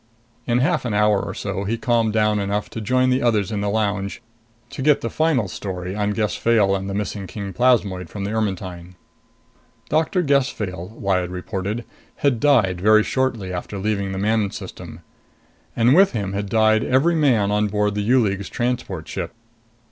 In 0.47 0.57
half 0.57 0.83
an 0.83 0.95
hour 0.95 1.19
or 1.21 1.35
so, 1.35 1.63
he 1.63 1.77
calmed 1.77 2.11
down 2.11 2.39
enough 2.39 2.71
to 2.71 2.81
join 2.81 3.11
the 3.11 3.21
others 3.21 3.51
in 3.51 3.61
the 3.61 3.69
lounge, 3.69 4.19
to 4.71 4.81
get 4.81 5.01
the 5.01 5.11
final 5.11 5.47
story 5.47 5.95
on 5.95 6.13
Gess 6.13 6.33
Fayle 6.33 6.75
and 6.75 6.89
the 6.89 6.95
missing 6.95 7.27
king 7.27 7.53
plasmoid 7.53 8.09
from 8.09 8.23
the 8.23 8.31
Ermetyne. 8.31 8.95
Doctor 9.89 10.23
Gess 10.23 10.49
Fayle, 10.49 10.97
Lyad 10.99 11.29
reported, 11.29 11.85
had 12.15 12.39
died 12.39 12.81
very 12.81 13.03
shortly 13.03 13.53
after 13.53 13.77
leaving 13.77 14.11
the 14.11 14.17
Manon 14.17 14.49
System. 14.49 15.01
And 15.75 15.93
with 15.93 16.13
him 16.13 16.33
had 16.33 16.49
died 16.49 16.83
every 16.83 17.13
man 17.13 17.51
on 17.51 17.67
board 17.67 17.93
the 17.93 18.01
U 18.01 18.23
League's 18.23 18.49
transport 18.49 19.07
ship. 19.07 19.33